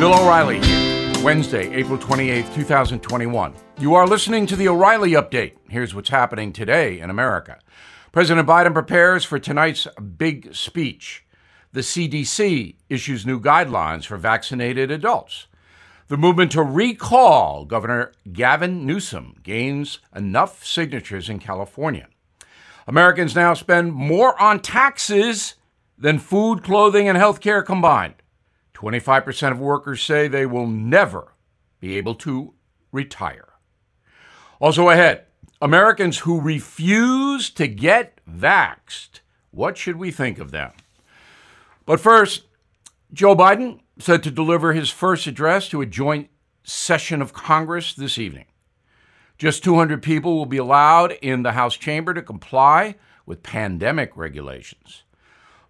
Bill 0.00 0.14
O'Reilly 0.14 0.64
here, 0.64 1.12
Wednesday, 1.22 1.70
April 1.74 1.98
28th, 1.98 2.54
2021. 2.54 3.54
You 3.78 3.92
are 3.92 4.06
listening 4.06 4.46
to 4.46 4.56
the 4.56 4.66
O'Reilly 4.66 5.10
Update. 5.10 5.56
Here's 5.68 5.94
what's 5.94 6.08
happening 6.08 6.54
today 6.54 6.98
in 6.98 7.10
America. 7.10 7.58
President 8.10 8.48
Biden 8.48 8.72
prepares 8.72 9.26
for 9.26 9.38
tonight's 9.38 9.86
big 10.16 10.54
speech. 10.54 11.26
The 11.72 11.82
CDC 11.82 12.76
issues 12.88 13.26
new 13.26 13.38
guidelines 13.38 14.06
for 14.06 14.16
vaccinated 14.16 14.90
adults. 14.90 15.48
The 16.08 16.16
movement 16.16 16.52
to 16.52 16.62
recall 16.62 17.66
Governor 17.66 18.12
Gavin 18.32 18.86
Newsom 18.86 19.36
gains 19.42 19.98
enough 20.16 20.64
signatures 20.64 21.28
in 21.28 21.40
California. 21.40 22.08
Americans 22.86 23.34
now 23.34 23.52
spend 23.52 23.92
more 23.92 24.40
on 24.40 24.60
taxes 24.60 25.56
than 25.98 26.18
food, 26.18 26.62
clothing, 26.62 27.06
and 27.06 27.18
health 27.18 27.40
care 27.42 27.62
combined. 27.62 28.14
25% 28.80 29.52
of 29.52 29.60
workers 29.60 30.02
say 30.02 30.26
they 30.26 30.46
will 30.46 30.66
never 30.66 31.34
be 31.80 31.98
able 31.98 32.14
to 32.14 32.54
retire. 32.92 33.48
Also 34.58 34.88
ahead, 34.88 35.26
Americans 35.60 36.20
who 36.20 36.40
refuse 36.40 37.50
to 37.50 37.66
get 37.68 38.20
vaxxed. 38.26 39.20
What 39.50 39.76
should 39.76 39.96
we 39.96 40.10
think 40.10 40.38
of 40.38 40.50
them? 40.50 40.72
But 41.84 42.00
first, 42.00 42.46
Joe 43.12 43.36
Biden 43.36 43.80
said 43.98 44.22
to 44.22 44.30
deliver 44.30 44.72
his 44.72 44.88
first 44.88 45.26
address 45.26 45.68
to 45.68 45.82
a 45.82 45.86
joint 45.86 46.30
session 46.62 47.20
of 47.20 47.34
Congress 47.34 47.92
this 47.92 48.16
evening. 48.16 48.46
Just 49.36 49.62
200 49.62 50.02
people 50.02 50.36
will 50.36 50.46
be 50.46 50.56
allowed 50.56 51.12
in 51.20 51.42
the 51.42 51.52
House 51.52 51.76
chamber 51.76 52.14
to 52.14 52.22
comply 52.22 52.94
with 53.26 53.42
pandemic 53.42 54.16
regulations. 54.16 55.02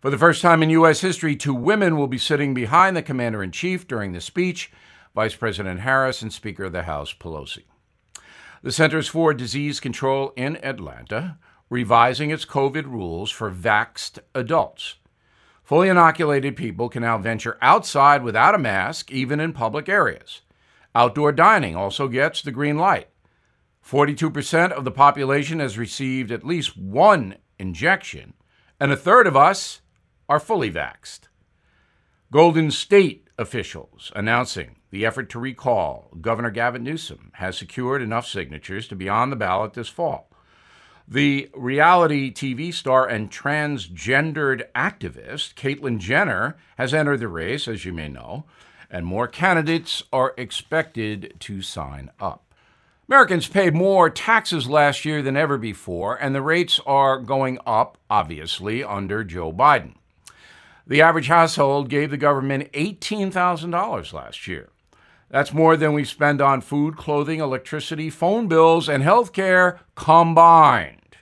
For 0.01 0.09
the 0.09 0.17
first 0.17 0.41
time 0.41 0.63
in 0.63 0.71
U.S. 0.71 1.03
history, 1.03 1.37
two 1.37 1.53
women 1.53 1.99
will 1.99 2.07
be 2.07 2.17
sitting 2.17 2.55
behind 2.55 2.97
the 2.97 3.03
commander 3.03 3.43
in 3.43 3.53
chief 3.53 3.87
during 3.87 4.13
the 4.13 4.23
speech 4.23 4.73
Vice 5.15 5.35
President 5.35 5.81
Harris 5.81 6.23
and 6.23 6.33
Speaker 6.33 6.65
of 6.65 6.73
the 6.73 6.85
House 6.85 7.13
Pelosi. 7.13 7.65
The 8.63 8.73
Centers 8.73 9.09
for 9.09 9.35
Disease 9.35 9.79
Control 9.79 10.33
in 10.37 10.57
Atlanta 10.65 11.37
revising 11.69 12.31
its 12.31 12.47
COVID 12.47 12.85
rules 12.85 13.31
for 13.31 13.51
vaxxed 13.51 14.21
adults. 14.35 14.95
Fully 15.63 15.91
inoculated 15.91 16.57
people 16.57 16.89
can 16.89 17.03
now 17.03 17.19
venture 17.19 17.59
outside 17.61 18.23
without 18.23 18.55
a 18.55 18.59
mask, 18.59 19.11
even 19.11 19.39
in 19.39 19.53
public 19.53 19.87
areas. 19.87 20.41
Outdoor 20.95 21.31
dining 21.31 21.77
also 21.77 22.09
gets 22.09 22.41
the 22.41 22.51
green 22.51 22.79
light. 22.79 23.09
42% 23.87 24.73
of 24.73 24.85
the 24.85 24.91
population 24.91 25.61
has 25.61 25.77
received 25.77 26.33
at 26.33 26.47
least 26.47 26.75
one 26.79 27.37
injection, 27.59 28.33
and 28.81 28.91
a 28.91 28.97
third 28.97 29.27
of 29.27 29.37
us 29.37 29.83
are 30.31 30.41
fully 30.41 30.71
vaxed. 30.71 31.23
Golden 32.33 32.71
State 32.71 33.27
officials 33.37 34.13
announcing 34.15 34.77
the 34.91 35.05
effort 35.05 35.29
to 35.31 35.41
recall 35.41 36.09
Governor 36.21 36.53
Gavin 36.53 36.85
Newsom 36.85 37.33
has 37.35 37.59
secured 37.59 38.01
enough 38.01 38.29
signatures 38.29 38.87
to 38.87 38.95
be 38.95 39.09
on 39.09 39.31
the 39.31 39.37
ballot 39.37 39.73
this 39.73 39.89
fall. 39.89 40.31
The 41.09 41.51
reality 41.53 42.33
TV 42.33 42.73
star 42.73 43.09
and 43.09 43.29
transgendered 43.29 44.71
activist 44.77 45.55
Caitlyn 45.55 45.99
Jenner 45.99 46.57
has 46.79 46.95
entered 46.95 47.19
the 47.19 47.27
race, 47.27 47.67
as 47.67 47.85
you 47.85 47.93
may 47.93 48.09
know, 48.09 48.45
and 48.89 49.05
more 49.05 49.27
candidates 49.27 50.05
are 50.13 50.35
expected 50.39 51.35
to 51.41 51.61
sign 51.61 52.11
up. 52.21 52.55
Americans 53.09 53.49
paid 53.49 53.75
more 53.75 54.09
taxes 54.09 54.71
last 54.71 55.05
year 55.05 55.23
than 55.23 55.37
ever 55.37 55.59
before, 55.59 56.15
and 56.15 56.33
the 56.33 56.43
rates 56.43 56.79
are 56.87 57.19
going 57.19 57.59
up, 57.67 57.99
obviously, 58.09 58.85
under 58.85 59.25
Joe 59.25 59.53
Biden. 59.53 59.95
The 60.91 61.01
average 61.03 61.29
household 61.29 61.89
gave 61.89 62.11
the 62.11 62.17
government 62.17 62.73
$18,000 62.73 64.13
last 64.13 64.49
year. 64.49 64.71
That's 65.29 65.53
more 65.53 65.77
than 65.77 65.93
we 65.93 66.03
spend 66.03 66.41
on 66.41 66.63
food, 66.63 66.97
clothing, 66.97 67.39
electricity, 67.39 68.11
phone 68.11 68.49
bills, 68.49 68.89
and 68.89 69.01
health 69.01 69.33
care 69.33 69.79
combined. 69.95 71.17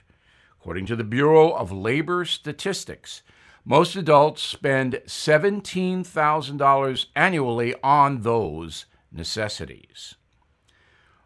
According 0.59 0.87
to 0.87 0.95
the 0.95 1.03
Bureau 1.03 1.51
of 1.51 1.71
Labor 1.71 2.25
Statistics, 2.25 3.21
most 3.63 3.95
adults 3.95 4.41
spend 4.41 5.01
$17,000 5.05 7.05
annually 7.15 7.75
on 7.83 8.21
those 8.21 8.87
necessities. 9.11 10.15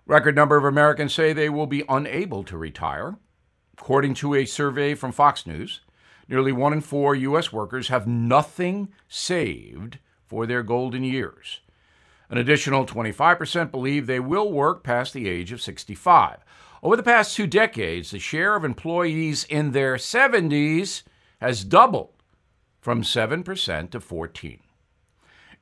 Record 0.05 0.35
number 0.35 0.57
of 0.57 0.65
Americans 0.65 1.13
say 1.13 1.31
they 1.31 1.47
will 1.47 1.65
be 1.65 1.85
unable 1.87 2.43
to 2.43 2.57
retire. 2.57 3.15
According 3.77 4.15
to 4.15 4.35
a 4.35 4.43
survey 4.43 4.95
from 4.95 5.13
Fox 5.13 5.47
News, 5.47 5.79
Nearly 6.27 6.51
one 6.51 6.73
in 6.73 6.81
four 6.81 7.15
U.S. 7.15 7.51
workers 7.51 7.89
have 7.89 8.07
nothing 8.07 8.89
saved 9.07 9.99
for 10.25 10.45
their 10.45 10.63
golden 10.63 11.03
years. 11.03 11.59
An 12.29 12.37
additional 12.37 12.85
25% 12.85 13.71
believe 13.71 14.07
they 14.07 14.19
will 14.19 14.51
work 14.51 14.83
past 14.83 15.13
the 15.13 15.27
age 15.27 15.51
of 15.51 15.61
65. 15.61 16.39
Over 16.81 16.95
the 16.95 17.03
past 17.03 17.35
two 17.35 17.47
decades, 17.47 18.11
the 18.11 18.19
share 18.19 18.55
of 18.55 18.65
employees 18.65 19.43
in 19.45 19.71
their 19.71 19.95
70s 19.95 21.03
has 21.39 21.63
doubled 21.63 22.13
from 22.81 23.03
7% 23.03 23.91
to 23.91 23.99
14. 23.99 24.59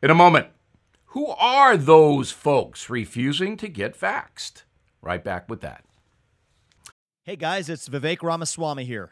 In 0.02 0.10
a 0.10 0.16
moment, 0.16 0.48
who 1.08 1.28
are 1.28 1.76
those 1.76 2.32
folks 2.32 2.90
refusing 2.90 3.58
to 3.58 3.68
get 3.68 4.00
vaxxed? 4.00 4.64
Right 5.02 5.24
back 5.24 5.50
with 5.50 5.62
that. 5.62 5.84
Hey 7.24 7.36
guys, 7.36 7.70
it's 7.70 7.90
Vivek 7.90 8.24
Ramaswamy 8.24 8.86
here 8.86 9.12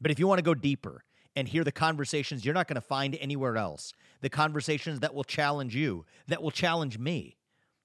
But 0.00 0.10
if 0.10 0.18
you 0.18 0.26
want 0.26 0.38
to 0.38 0.44
go 0.44 0.54
deeper 0.54 1.04
and 1.34 1.48
hear 1.48 1.64
the 1.64 1.72
conversations 1.72 2.44
you're 2.44 2.54
not 2.54 2.68
going 2.68 2.76
to 2.76 2.80
find 2.80 3.16
anywhere 3.20 3.56
else, 3.56 3.92
the 4.20 4.28
conversations 4.28 5.00
that 5.00 5.14
will 5.14 5.24
challenge 5.24 5.74
you, 5.74 6.04
that 6.26 6.42
will 6.42 6.50
challenge 6.50 6.98
me, 6.98 7.36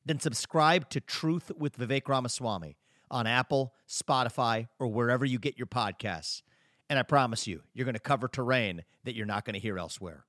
then 0.06 0.20
subscribe 0.20 0.90
to 0.90 1.00
Truth 1.00 1.52
with 1.58 1.78
Vivek 1.78 2.08
Ramaswamy 2.08 2.78
on 3.10 3.28
Apple, 3.28 3.74
Spotify, 3.88 4.68
or 4.80 4.88
wherever 4.88 5.24
you 5.24 5.40
get 5.40 5.58
your 5.58 5.68
podcasts. 5.68 6.42
And 6.90 7.00
I 7.00 7.04
promise 7.04 7.48
you, 7.48 7.62
you're 7.74 7.86
going 7.86 7.94
to 7.94 8.00
cover 8.00 8.28
terrain 8.28 8.84
that 9.04 9.16
you're 9.16 9.26
not 9.26 9.46
going 9.46 9.54
to 9.54 9.60
hear 9.60 9.78
elsewhere. 9.78 10.26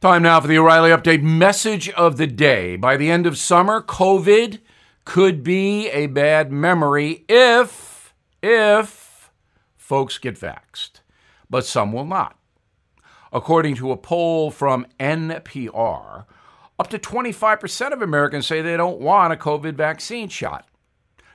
Time 0.00 0.22
now 0.22 0.40
for 0.40 0.48
the 0.48 0.58
O'Reilly 0.58 0.90
Update 0.90 1.22
message 1.22 1.88
of 1.90 2.16
the 2.16 2.26
day. 2.26 2.76
By 2.76 2.96
the 2.96 3.10
end 3.10 3.26
of 3.26 3.38
summer, 3.38 3.80
COVID 3.80 4.60
could 5.04 5.42
be 5.42 5.88
a 5.88 6.06
bad 6.06 6.50
memory 6.52 7.24
if, 7.28 8.14
if 8.42 9.30
folks 9.76 10.18
get 10.18 10.38
vaxxed 10.38 11.00
but 11.48 11.66
some 11.66 11.92
will 11.92 12.04
not. 12.04 12.38
According 13.32 13.76
to 13.76 13.92
a 13.92 13.96
poll 13.96 14.50
from 14.50 14.86
NPR, 14.98 16.24
up 16.78 16.88
to 16.90 16.98
25% 16.98 17.92
of 17.92 18.02
Americans 18.02 18.46
say 18.46 18.60
they 18.60 18.76
don't 18.76 19.00
want 19.00 19.32
a 19.32 19.36
COVID 19.36 19.74
vaccine 19.74 20.28
shot. 20.28 20.66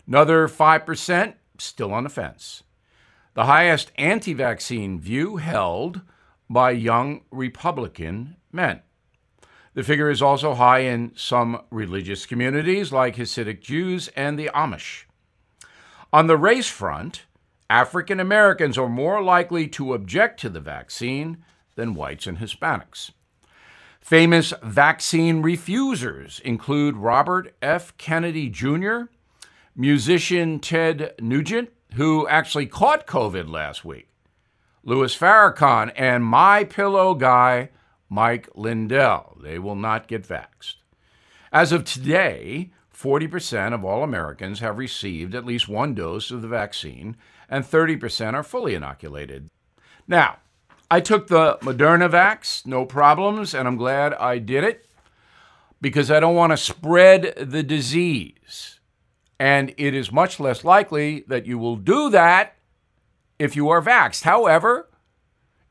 Another 0.07 0.47
5% 0.47 1.33
still 1.57 1.93
on 1.93 2.03
the 2.03 2.09
fence. 2.09 2.63
The 3.33 3.45
highest 3.45 3.91
anti 3.97 4.33
vaccine 4.33 4.99
view 4.99 5.37
held 5.37 6.01
by 6.49 6.71
young 6.71 7.21
Republican 7.31 8.35
men. 8.51 8.81
The 9.73 9.83
figure 9.83 10.09
is 10.09 10.21
also 10.21 10.55
high 10.55 10.79
in 10.79 11.13
some 11.15 11.61
religious 11.71 12.25
communities 12.25 12.91
like 12.91 13.15
Hasidic 13.15 13.61
Jews 13.61 14.09
and 14.17 14.37
the 14.37 14.49
Amish. 14.53 15.05
On 16.11 16.27
the 16.27 16.35
race 16.35 16.67
front, 16.67 17.23
African 17.71 18.19
Americans 18.19 18.77
are 18.77 18.89
more 18.89 19.23
likely 19.23 19.65
to 19.65 19.93
object 19.93 20.41
to 20.41 20.49
the 20.49 20.59
vaccine 20.59 21.37
than 21.75 21.93
whites 21.93 22.27
and 22.27 22.37
Hispanics. 22.37 23.11
Famous 24.01 24.53
vaccine 24.61 25.41
refusers 25.41 26.41
include 26.41 26.97
Robert 26.97 27.55
F. 27.61 27.95
Kennedy 27.97 28.49
Jr., 28.49 29.03
musician 29.73 30.59
Ted 30.59 31.13
Nugent, 31.21 31.69
who 31.93 32.27
actually 32.27 32.65
caught 32.65 33.07
COVID 33.07 33.49
last 33.49 33.85
week, 33.85 34.09
Louis 34.83 35.15
Farrakhan, 35.15 35.93
and 35.95 36.25
my 36.25 36.65
pillow 36.65 37.13
guy, 37.13 37.69
Mike 38.09 38.49
Lindell. 38.53 39.37
They 39.41 39.59
will 39.59 39.77
not 39.77 40.09
get 40.09 40.27
vaxxed. 40.27 40.75
As 41.53 41.71
of 41.71 41.85
today, 41.85 42.71
40% 43.01 43.73
of 43.73 43.83
all 43.85 44.03
Americans 44.03 44.59
have 44.59 44.77
received 44.77 45.35
at 45.35 45.45
least 45.45 45.67
one 45.69 45.93
dose 45.95 46.31
of 46.31 46.41
the 46.41 46.47
vaccine, 46.47 47.17
and 47.49 47.65
30% 47.65 48.33
are 48.35 48.43
fully 48.43 48.75
inoculated. 48.75 49.49
Now, 50.07 50.37
I 50.91 50.99
took 51.01 51.27
the 51.27 51.57
Moderna 51.61 52.09
vax, 52.09 52.65
no 52.67 52.85
problems, 52.85 53.53
and 53.55 53.67
I'm 53.67 53.77
glad 53.77 54.13
I 54.15 54.37
did 54.39 54.63
it. 54.63 54.85
because 55.81 56.11
I 56.11 56.19
don't 56.19 56.35
want 56.35 56.51
to 56.51 56.57
spread 56.57 57.33
the 57.37 57.63
disease. 57.63 58.79
And 59.39 59.73
it 59.77 59.95
is 59.95 60.11
much 60.11 60.39
less 60.39 60.63
likely 60.63 61.23
that 61.27 61.47
you 61.47 61.57
will 61.57 61.75
do 61.75 62.09
that 62.11 62.55
if 63.39 63.55
you 63.55 63.69
are 63.69 63.81
vaxxed. 63.81 64.23
However, 64.23 64.89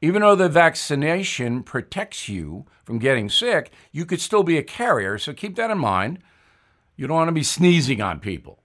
even 0.02 0.22
though 0.22 0.34
the 0.34 0.48
vaccination 0.48 1.62
protects 1.62 2.28
you 2.28 2.66
from 2.84 2.98
getting 2.98 3.28
sick, 3.30 3.70
you 3.92 4.04
could 4.04 4.20
still 4.20 4.42
be 4.42 4.58
a 4.58 4.62
carrier. 4.62 5.18
So 5.18 5.32
keep 5.32 5.54
that 5.56 5.70
in 5.70 5.78
mind. 5.78 6.18
You 7.00 7.06
don't 7.06 7.16
want 7.16 7.28
to 7.28 7.32
be 7.32 7.42
sneezing 7.42 8.02
on 8.02 8.20
people. 8.20 8.62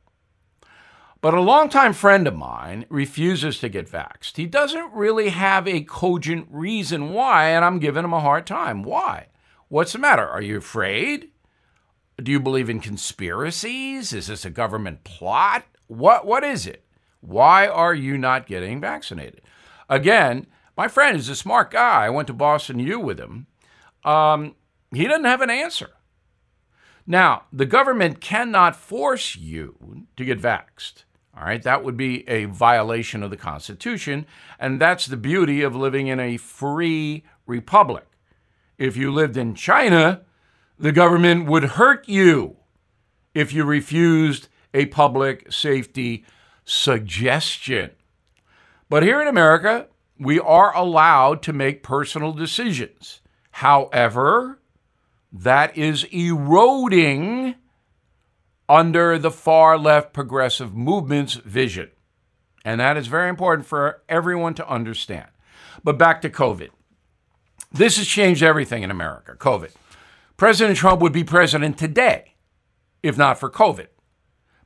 But 1.22 1.34
a 1.34 1.40
longtime 1.40 1.94
friend 1.94 2.28
of 2.28 2.36
mine 2.36 2.86
refuses 2.90 3.60
to 3.60 3.70
get 3.70 3.90
vaxxed. 3.90 4.36
He 4.36 4.46
doesn't 4.46 4.92
really 4.92 5.30
have 5.30 5.70
a 5.70 5.84
cogent 5.84 6.50
reason 6.52 7.14
why, 7.14 7.48
and 7.48 7.64
I'm 7.64 7.80
giving 7.80 8.04
him 8.04 8.12
a 8.12 8.20
hard 8.20 8.46
time. 8.46 8.84
Why? 8.84 9.28
What's 9.70 9.94
the 9.94 10.00
matter? 10.00 10.28
Are 10.28 10.42
you 10.42 10.58
afraid? 10.58 11.30
Do 12.22 12.30
you 12.30 12.42
believe 12.42 12.70
in 12.70 12.82
conspiracies? 12.82 14.12
Is 14.12 14.28
this 14.28 14.44
a 14.44 14.50
government 14.50 15.06
plot? 15.06 15.64
What 15.88 16.28
what 16.28 16.44
is 16.44 16.68
it? 16.68 16.84
Why 17.22 17.68
are 17.68 17.96
you 17.96 18.18
not 18.18 18.48
getting 18.48 18.81
vaccinated? 18.81 19.44
Again, 19.90 20.46
my 20.76 20.90
friend 20.90 21.16
is 21.16 21.30
a 21.30 21.38
smart 21.38 21.72
guy. 21.72 22.04
I 22.04 22.10
went 22.10 22.28
to 22.28 22.34
Boston 22.34 22.80
U 22.80 23.00
with 23.00 23.18
him. 23.18 23.48
Um, 24.04 24.56
he 24.94 25.08
doesn't 25.08 25.24
have 25.24 25.40
an 25.40 25.50
answer. 25.50 25.92
Now, 27.07 27.44
the 27.54 27.66
government 27.66 28.19
cannot 28.19 28.75
force 28.75 29.36
you 29.36 30.07
to 30.18 30.25
get 30.25 30.42
vaxxed. 30.42 31.04
All 31.38 31.44
right, 31.44 31.62
that 31.63 31.84
would 31.84 31.98
be 31.98 32.28
a 32.30 32.46
violation 32.46 33.22
of 33.22 33.30
the 33.30 33.38
Constitution, 33.38 34.25
and 34.57 34.80
that's 34.80 35.06
the 35.06 35.18
beauty 35.18 35.62
of 35.62 35.75
living 35.75 36.07
in 36.07 36.19
a 36.19 36.38
free 36.38 37.24
republic. 37.46 38.06
If 38.78 38.96
you 38.96 39.12
lived 39.12 39.36
in 39.36 39.54
China, 39.54 40.22
the 40.80 40.94
government 40.94 41.46
would 41.48 41.63
hurt 41.63 42.07
you 42.07 42.57
if 43.34 43.54
you 43.54 43.66
refused 43.66 44.48
a 44.74 44.86
public 44.88 45.52
safety 45.52 46.25
suggestion. 46.63 47.92
But 48.90 49.04
here 49.04 49.22
in 49.22 49.28
America, 49.28 49.88
we 50.18 50.40
are 50.40 50.75
allowed 50.75 51.42
to 51.44 51.54
make 51.54 51.84
personal 51.84 52.31
decisions. 52.31 53.22
However, 53.52 54.60
that 55.38 55.78
is 55.78 56.06
eroding 56.06 57.56
under 58.68 59.20
the 59.20 59.32
far 59.32 59.78
left 59.78 60.14
progressive 60.14 60.74
movement's 60.74 61.34
vision. 61.34 61.92
And 62.64 62.80
that 62.80 62.98
is 62.98 63.08
very 63.08 63.30
important 63.30 63.68
for 63.68 64.02
everyone 64.10 64.54
to 64.56 64.68
understand. 64.68 65.28
But 65.84 65.98
back 65.98 66.22
to 66.22 66.30
COVID. 66.30 66.70
This 67.72 67.98
has 67.98 68.08
changed 68.08 68.42
everything 68.42 68.82
in 68.82 68.90
America, 68.90 69.36
COVID. 69.38 69.72
President 70.38 70.78
Trump 70.78 71.02
would 71.02 71.14
be 71.14 71.24
president 71.24 71.78
today 71.78 72.36
if 73.04 73.18
not 73.20 73.40
for 73.40 73.52
COVID, 73.52 73.88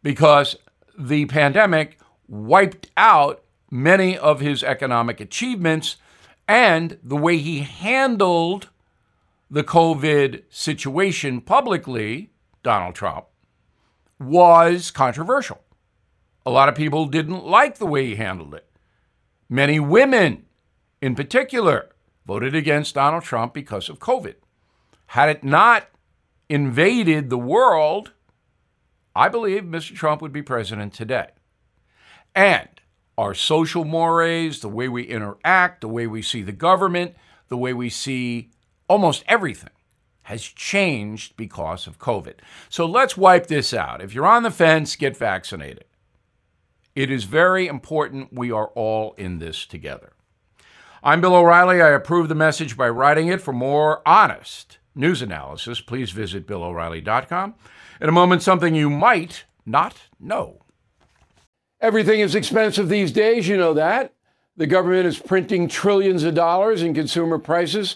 because 0.02 0.56
the 0.98 1.26
pandemic 1.26 2.00
wiped 2.30 2.90
out 2.96 3.44
many 3.70 4.18
of 4.18 4.40
his 4.40 4.64
economic 4.64 5.20
achievements 5.20 5.98
and 6.48 6.98
the 7.04 7.18
way 7.18 7.38
he 7.38 7.60
handled 7.60 8.70
the 9.50 9.64
COVID 9.64 10.44
situation 10.50 11.42
publicly, 11.42 12.32
Donald 12.64 12.96
Trump, 12.96 13.26
was 14.20 14.92
controversial. 14.92 15.62
A 16.46 16.52
lot 16.52 16.70
of 16.70 16.76
people 16.76 17.06
didn't 17.06 17.46
like 17.46 17.78
the 17.78 17.86
way 17.86 18.06
he 18.06 18.16
handled 18.16 18.54
it. 18.54 18.68
Many 19.50 19.80
women, 19.80 20.46
in 21.02 21.16
particular, 21.16 21.90
voted 22.28 22.54
against 22.54 22.96
Donald 22.96 23.24
Trump 23.24 23.54
because 23.54 23.90
of 23.90 24.00
COVID. 24.00 24.36
Had 25.08 25.30
it 25.30 25.44
not 25.44 25.88
invaded 26.48 27.30
the 27.30 27.38
world, 27.38 28.12
I 29.16 29.30
believe 29.30 29.64
Mr. 29.64 29.96
Trump 29.96 30.22
would 30.22 30.32
be 30.32 30.44
president 30.44 30.94
today. 30.94 31.30
And 32.36 32.70
our 33.18 33.34
social 33.34 33.84
mores, 33.84 34.62
the 34.62 34.70
way 34.70 34.88
we 34.88 35.04
interact, 35.04 35.82
the 35.82 35.88
way 35.88 36.06
we 36.06 36.22
see 36.22 36.44
the 36.44 36.52
government, 36.52 37.16
the 37.48 37.58
way 37.58 37.74
we 37.74 37.90
see 37.90 38.52
almost 38.90 39.24
everything 39.28 39.70
has 40.24 40.44
changed 40.44 41.38
because 41.38 41.88
of 41.88 42.00
COVID. 42.00 42.36
So 42.68 42.86
let's 42.86 43.16
wipe 43.16 43.48
this 43.48 43.74
out. 43.74 44.02
If 44.02 44.14
you're 44.14 44.28
on 44.28 44.44
the 44.44 44.52
fence, 44.52 44.96
get 44.96 45.16
vaccinated. 45.16 45.86
It 46.96 47.10
is 47.10 47.24
very 47.24 47.68
important 47.68 48.34
we 48.34 48.52
are 48.52 48.68
all 48.76 49.14
in 49.14 49.40
this 49.40 49.66
together. 49.66 50.12
I'm 51.02 51.22
Bill 51.22 51.36
O'Reilly. 51.36 51.82
I 51.82 51.92
approve 51.92 52.28
the 52.28 52.36
message 52.36 52.76
by 52.76 52.90
writing 52.90 53.28
it. 53.28 53.42
For 53.42 53.54
more 53.54 54.02
honest 54.06 54.80
news 54.94 55.22
analysis, 55.22 55.80
please 55.80 56.12
visit 56.12 56.46
BillO'Reilly.com. 56.46 57.56
In 58.02 58.10
a 58.10 58.12
moment, 58.12 58.44
something 58.44 58.76
you 58.76 58.90
might 58.90 59.46
not 59.66 59.96
know. 60.20 60.62
Everything 61.80 62.20
is 62.20 62.36
expensive 62.36 62.90
these 62.90 63.14
days, 63.14 63.48
you 63.48 63.56
know 63.56 63.74
that. 63.74 64.14
The 64.58 64.68
government 64.68 65.08
is 65.08 65.20
printing 65.20 65.70
trillions 65.70 66.24
of 66.24 66.34
dollars 66.34 66.82
and 66.82 66.94
consumer 66.94 67.40
prices 67.40 67.96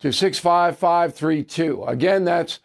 to 0.00 0.12
65532. 0.12 1.84
Again, 1.84 2.24
that's 2.24 2.60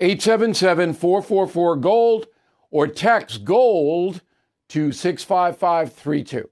877 0.00 0.94
444 0.94 1.76
GOLD 1.76 2.26
or 2.70 2.86
text 2.86 3.44
GOLD 3.44 4.20
to 4.68 4.92
65532. 4.92 6.48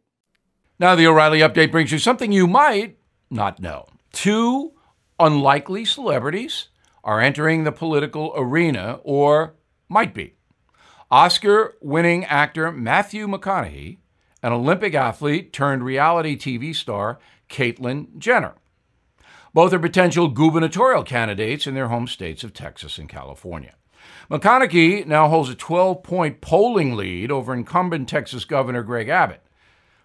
Now, 0.78 0.94
the 0.94 1.06
O'Reilly 1.06 1.40
update 1.40 1.70
brings 1.70 1.92
you 1.92 1.99
something 1.99 2.32
you 2.32 2.46
might 2.46 2.96
not 3.30 3.60
know. 3.60 3.87
Two 4.12 4.72
unlikely 5.18 5.84
celebrities 5.84 6.68
are 7.04 7.20
entering 7.20 7.64
the 7.64 7.72
political 7.72 8.32
arena, 8.37 9.00
or 9.04 9.54
might 9.88 10.14
be. 10.14 10.34
Oscar 11.10 11.75
winning 11.80 12.25
actor 12.25 12.70
Matthew 12.70 13.26
McConaughey 13.26 13.99
and 14.42 14.54
Olympic 14.54 14.94
athlete 14.94 15.52
turned 15.52 15.82
reality 15.82 16.37
TV 16.37 16.75
star 16.75 17.18
Caitlyn 17.49 18.16
Jenner. 18.18 18.54
Both 19.52 19.73
are 19.73 19.78
potential 19.78 20.28
gubernatorial 20.28 21.02
candidates 21.02 21.66
in 21.66 21.75
their 21.75 21.88
home 21.88 22.07
states 22.07 22.45
of 22.45 22.52
Texas 22.52 22.99
and 22.99 23.09
California. 23.09 23.75
McConaughey 24.30 25.07
now 25.07 25.28
holds 25.28 25.50
a 25.50 25.54
12 25.54 26.02
point 26.02 26.40
polling 26.40 26.97
lead 26.97 27.30
over 27.30 27.52
incumbent 27.52 28.09
Texas 28.09 28.45
Governor 28.45 28.83
Greg 28.83 29.09
Abbott. 29.09 29.42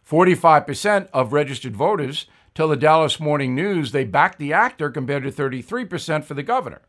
45% 0.09 1.09
of 1.13 1.33
registered 1.33 1.75
voters 1.75 2.25
tell 2.53 2.67
the 2.67 2.75
Dallas 2.75 3.19
Morning 3.19 3.53
News 3.53 3.91
they 3.91 4.03
backed 4.03 4.39
the 4.39 4.53
actor 4.53 4.89
compared 4.89 5.23
to 5.23 5.31
33% 5.31 6.23
for 6.23 6.33
the 6.33 6.43
governor. 6.43 6.81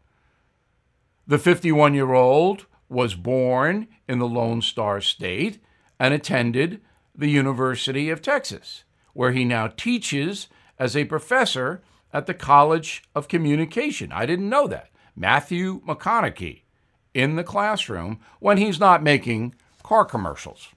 The 1.27 1.39
51 1.39 1.95
year 1.95 2.13
old 2.13 2.67
was 2.89 3.15
born 3.15 3.89
in 4.09 4.19
the 4.19 4.29
Lone 4.29 4.63
Star 4.63 5.01
State 5.01 5.59
and 5.99 6.15
attended 6.15 6.81
the 7.15 7.31
University 7.31 8.11
of 8.11 8.23
Texas, 8.23 8.85
where 9.13 9.33
he 9.33 9.45
now 9.45 9.67
teaches 9.67 10.49
as 10.79 10.97
a 10.97 11.05
professor 11.07 11.83
at 12.17 12.25
the 12.25 12.33
College 12.33 13.03
of 13.15 13.29
Communication. 13.29 14.11
I 14.11 14.25
didn't 14.25 14.49
know 14.49 14.67
that. 14.69 14.89
Matthew 15.15 15.83
McConaughey 15.83 16.63
in 17.13 17.37
the 17.37 17.45
classroom 17.45 18.21
when 18.41 18.57
he's 18.57 18.81
not 18.81 19.03
making 19.03 19.55
car 19.83 20.07
commercials. 20.07 20.69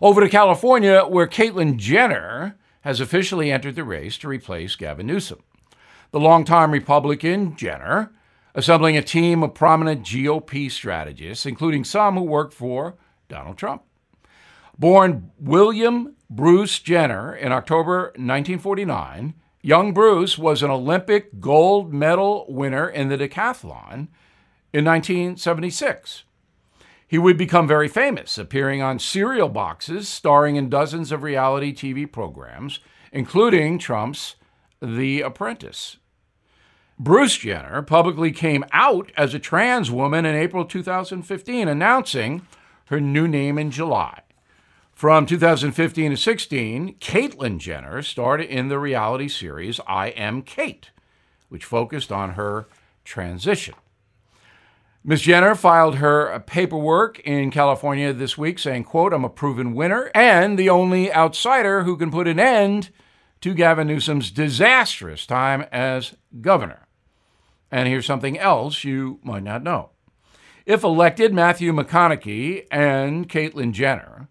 Over 0.00 0.22
to 0.22 0.30
California, 0.30 1.02
where 1.02 1.26
Caitlyn 1.26 1.76
Jenner 1.76 2.56
has 2.80 3.00
officially 3.00 3.52
entered 3.52 3.74
the 3.74 3.84
race 3.84 4.16
to 4.16 4.28
replace 4.28 4.76
Gavin 4.76 5.06
Newsom. 5.06 5.40
The 6.10 6.20
longtime 6.20 6.70
Republican, 6.70 7.54
Jenner, 7.54 8.10
assembling 8.54 8.96
a 8.96 9.02
team 9.02 9.42
of 9.42 9.52
prominent 9.52 10.06
GOP 10.06 10.70
strategists, 10.70 11.44
including 11.44 11.84
some 11.84 12.16
who 12.16 12.22
worked 12.22 12.54
for 12.54 12.96
Donald 13.28 13.58
Trump. 13.58 13.82
Born 14.78 15.32
William 15.38 16.16
Bruce 16.30 16.78
Jenner 16.78 17.36
in 17.36 17.52
October 17.52 18.04
1949, 18.16 19.34
young 19.62 19.92
Bruce 19.92 20.38
was 20.38 20.62
an 20.62 20.70
Olympic 20.70 21.40
gold 21.40 21.92
medal 21.92 22.46
winner 22.48 22.88
in 22.88 23.08
the 23.08 23.18
decathlon 23.18 24.08
in 24.72 24.84
1976. 24.84 26.24
He 27.06 27.18
would 27.18 27.36
become 27.36 27.66
very 27.66 27.88
famous, 27.88 28.38
appearing 28.38 28.82
on 28.82 29.00
cereal 29.00 29.48
boxes, 29.48 30.08
starring 30.08 30.56
in 30.56 30.70
dozens 30.70 31.10
of 31.10 31.24
reality 31.24 31.74
TV 31.74 32.10
programs, 32.10 32.78
including 33.12 33.78
Trump's 33.78 34.36
The 34.80 35.20
Apprentice. 35.20 35.96
Bruce 37.00 37.38
Jenner 37.38 37.82
publicly 37.82 38.30
came 38.30 38.64
out 38.72 39.10
as 39.16 39.34
a 39.34 39.38
trans 39.38 39.90
woman 39.90 40.24
in 40.24 40.36
April 40.36 40.64
2015, 40.64 41.66
announcing 41.66 42.46
her 42.86 43.00
new 43.00 43.26
name 43.26 43.58
in 43.58 43.70
July. 43.70 44.20
From 45.00 45.24
2015 45.24 46.10
to 46.10 46.16
16, 46.18 46.96
Caitlyn 46.96 47.56
Jenner 47.56 48.02
starred 48.02 48.42
in 48.42 48.68
the 48.68 48.78
reality 48.78 49.28
series 49.28 49.80
I 49.86 50.08
Am 50.08 50.42
Cait, 50.42 50.90
which 51.48 51.64
focused 51.64 52.12
on 52.12 52.32
her 52.32 52.68
transition. 53.02 53.76
Ms. 55.02 55.22
Jenner 55.22 55.54
filed 55.54 55.94
her 55.94 56.38
paperwork 56.40 57.18
in 57.20 57.50
California 57.50 58.12
this 58.12 58.36
week 58.36 58.58
saying, 58.58 58.84
quote, 58.84 59.14
I'm 59.14 59.24
a 59.24 59.30
proven 59.30 59.74
winner 59.74 60.10
and 60.14 60.58
the 60.58 60.68
only 60.68 61.10
outsider 61.10 61.84
who 61.84 61.96
can 61.96 62.10
put 62.10 62.28
an 62.28 62.38
end 62.38 62.90
to 63.40 63.54
Gavin 63.54 63.86
Newsom's 63.86 64.30
disastrous 64.30 65.24
time 65.24 65.64
as 65.72 66.14
governor. 66.42 66.86
And 67.70 67.88
here's 67.88 68.04
something 68.04 68.38
else 68.38 68.84
you 68.84 69.18
might 69.22 69.44
not 69.44 69.62
know. 69.62 69.92
If 70.66 70.84
elected, 70.84 71.32
Matthew 71.32 71.72
McConaughey 71.72 72.66
and 72.70 73.30
Caitlyn 73.30 73.72
Jenner 73.72 74.28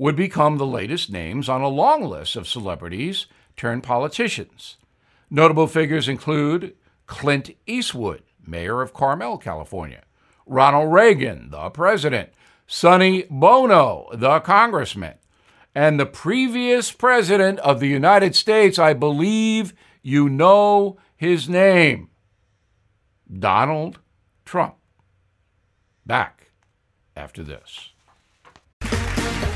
would 0.00 0.16
become 0.16 0.56
the 0.56 0.66
latest 0.66 1.12
names 1.12 1.46
on 1.46 1.60
a 1.60 1.68
long 1.68 2.02
list 2.02 2.34
of 2.34 2.48
celebrities 2.48 3.26
turned 3.54 3.82
politicians. 3.82 4.78
Notable 5.28 5.66
figures 5.66 6.08
include 6.08 6.74
Clint 7.06 7.50
Eastwood, 7.66 8.22
mayor 8.42 8.80
of 8.80 8.94
Carmel, 8.94 9.36
California, 9.36 10.04
Ronald 10.46 10.90
Reagan, 10.90 11.50
the 11.50 11.68
president, 11.68 12.30
Sonny 12.66 13.26
Bono, 13.28 14.08
the 14.14 14.40
congressman, 14.40 15.16
and 15.74 16.00
the 16.00 16.06
previous 16.06 16.90
president 16.90 17.58
of 17.58 17.78
the 17.78 17.88
United 17.88 18.34
States. 18.34 18.78
I 18.78 18.94
believe 18.94 19.74
you 20.00 20.30
know 20.30 20.96
his 21.14 21.46
name. 21.46 22.08
Donald 23.30 23.98
Trump. 24.46 24.76
Back 26.06 26.52
after 27.14 27.42
this. 27.42 27.89